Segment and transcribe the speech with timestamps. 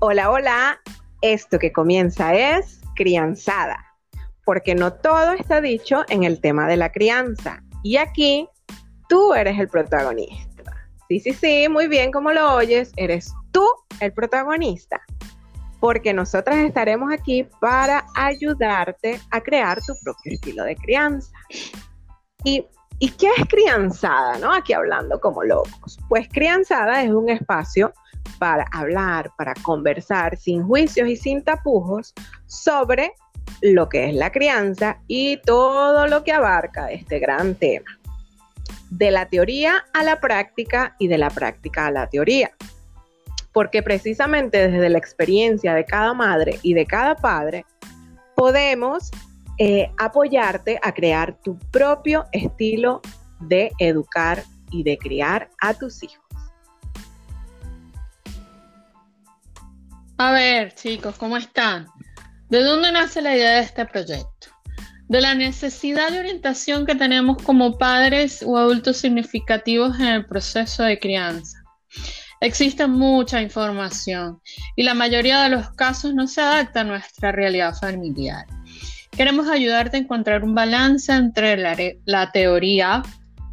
[0.00, 0.80] Hola, hola.
[1.22, 3.84] Esto que comienza es crianzada,
[4.44, 7.64] porque no todo está dicho en el tema de la crianza.
[7.82, 8.48] Y aquí
[9.08, 10.72] tú eres el protagonista.
[11.08, 13.66] Sí, sí, sí, muy bien como lo oyes, eres tú
[13.98, 15.00] el protagonista,
[15.80, 21.32] porque nosotras estaremos aquí para ayudarte a crear tu propio estilo de crianza.
[22.44, 22.64] Y
[23.00, 24.38] ¿Y qué es crianzada?
[24.38, 24.52] ¿no?
[24.52, 25.98] Aquí hablando como locos.
[26.08, 27.92] Pues crianzada es un espacio
[28.38, 32.14] para hablar, para conversar sin juicios y sin tapujos
[32.46, 33.12] sobre
[33.62, 37.98] lo que es la crianza y todo lo que abarca este gran tema.
[38.90, 42.50] De la teoría a la práctica y de la práctica a la teoría.
[43.52, 47.64] Porque precisamente desde la experiencia de cada madre y de cada padre,
[48.34, 49.10] podemos
[49.58, 53.00] eh, apoyarte a crear tu propio estilo
[53.40, 56.27] de educar y de criar a tus hijos.
[60.20, 61.86] A ver, chicos, ¿cómo están?
[62.48, 64.48] ¿De dónde nace la idea de este proyecto?
[65.06, 70.82] De la necesidad de orientación que tenemos como padres o adultos significativos en el proceso
[70.82, 71.62] de crianza.
[72.40, 74.40] Existe mucha información
[74.74, 78.44] y la mayoría de los casos no se adapta a nuestra realidad familiar.
[79.12, 81.76] Queremos ayudarte a encontrar un balance entre la,
[82.06, 83.04] la teoría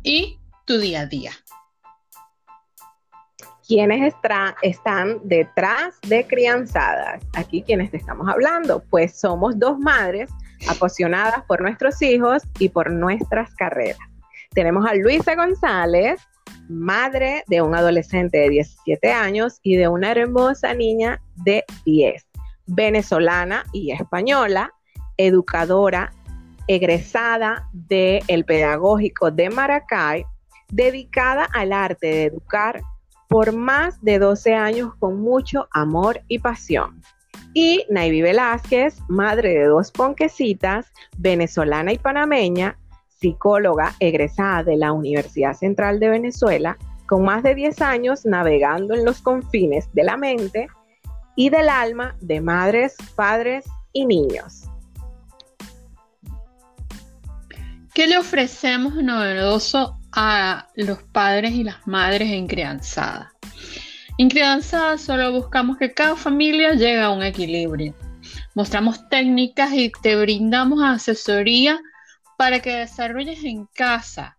[0.01, 1.31] y tu día a día.
[3.67, 4.13] ¿Quiénes
[4.61, 7.23] están detrás de Crianzadas?
[7.35, 10.29] Aquí quienes te estamos hablando, pues somos dos madres
[10.69, 13.97] apasionadas por nuestros hijos y por nuestras carreras.
[14.53, 16.21] Tenemos a Luisa González,
[16.69, 22.23] madre de un adolescente de 17 años y de una hermosa niña de 10,
[22.67, 24.73] venezolana y española,
[25.17, 26.13] educadora,
[26.67, 30.23] egresada del Pedagógico de Maracay,
[30.69, 32.81] dedicada al arte de educar
[33.35, 37.01] por más de 12 años con mucho amor y pasión.
[37.53, 42.79] Y Naivi Velázquez, madre de dos ponquecitas, venezolana y panameña,
[43.09, 46.77] psicóloga egresada de la Universidad Central de Venezuela,
[47.07, 50.69] con más de 10 años navegando en los confines de la mente
[51.35, 54.69] y del alma de madres, padres y niños.
[57.93, 63.33] ¿Qué le ofrecemos novedoso a los padres y las madres en crianzada.
[64.17, 67.93] En crianzada solo buscamos que cada familia llegue a un equilibrio.
[68.53, 71.79] Mostramos técnicas y te brindamos asesoría
[72.37, 74.37] para que desarrolles en casa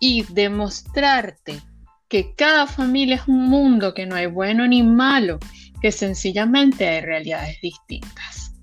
[0.00, 1.60] y demostrarte
[2.08, 5.38] que cada familia es un mundo, que no hay bueno ni malo,
[5.82, 8.54] que sencillamente hay realidades distintas.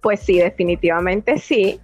[0.00, 1.80] Pues sí, definitivamente sí.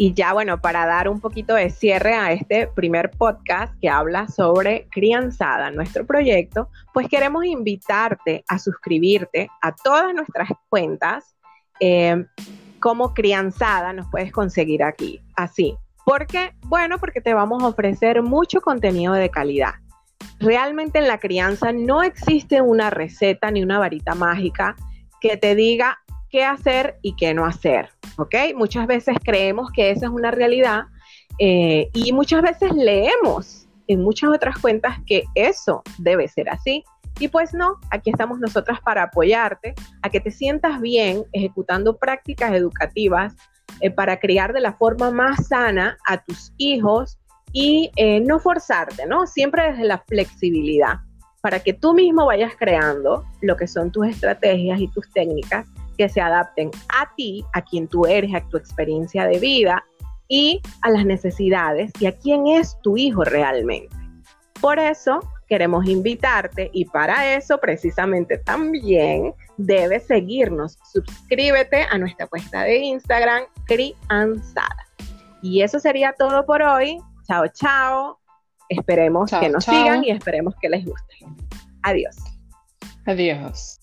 [0.00, 4.28] Y ya bueno, para dar un poquito de cierre a este primer podcast que habla
[4.28, 11.34] sobre crianzada, nuestro proyecto, pues queremos invitarte a suscribirte a todas nuestras cuentas.
[11.80, 12.24] Eh,
[12.78, 15.76] como crianzada nos puedes conseguir aquí, así.
[16.04, 16.54] ¿Por qué?
[16.66, 19.74] Bueno, porque te vamos a ofrecer mucho contenido de calidad.
[20.38, 24.76] Realmente en la crianza no existe una receta ni una varita mágica
[25.20, 25.98] que te diga
[26.30, 28.34] qué hacer y qué no hacer, ¿ok?
[28.54, 30.82] Muchas veces creemos que esa es una realidad
[31.38, 36.84] eh, y muchas veces leemos en muchas otras cuentas que eso debe ser así.
[37.20, 42.52] Y pues no, aquí estamos nosotras para apoyarte a que te sientas bien ejecutando prácticas
[42.52, 43.34] educativas
[43.80, 47.18] eh, para criar de la forma más sana a tus hijos
[47.52, 49.26] y eh, no forzarte, ¿no?
[49.26, 50.98] Siempre desde la flexibilidad,
[51.40, 55.66] para que tú mismo vayas creando lo que son tus estrategias y tus técnicas
[55.98, 59.84] que se adapten a ti, a quien tú eres, a tu experiencia de vida
[60.28, 63.94] y a las necesidades y a quién es tu hijo realmente.
[64.60, 70.78] Por eso queremos invitarte y para eso precisamente también debes seguirnos.
[70.92, 74.86] Suscríbete a nuestra cuenta de Instagram, Crianzada.
[75.42, 76.98] Y eso sería todo por hoy.
[77.26, 78.18] Chao, chao.
[78.68, 81.14] Esperemos que nos sigan y esperemos que les guste.
[81.82, 82.16] Adiós.
[83.06, 83.80] Adiós.